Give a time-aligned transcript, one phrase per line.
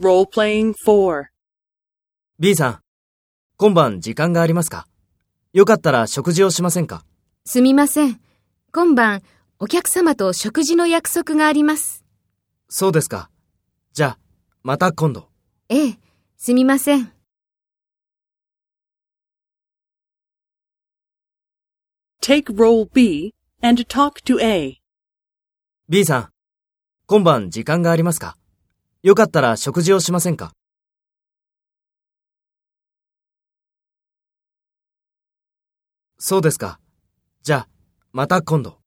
[0.00, 1.26] Role-playing 4.
[2.38, 2.80] B さん、
[3.58, 4.86] 今晩時間がありますか？
[5.52, 7.04] よかったら食事をしませんか？
[7.44, 8.18] すみません。
[8.72, 9.20] 今晩、
[9.58, 12.02] お客様と食事の約束があります。
[12.70, 13.28] そうですか。
[13.92, 14.18] じゃあ、
[14.62, 15.28] また今度。
[15.68, 15.98] ええ、
[16.38, 17.12] すみません。
[22.22, 24.78] Take role B and talk to A.
[25.90, 26.30] B さん、
[27.04, 28.38] 今晩時間がありますか？
[29.02, 30.52] よかったら食事をしませんか？
[36.18, 36.78] そうですか。
[37.42, 37.68] じゃあ、
[38.12, 38.79] また今度。